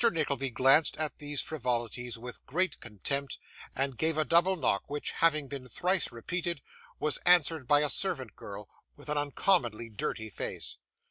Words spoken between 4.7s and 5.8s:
which, having been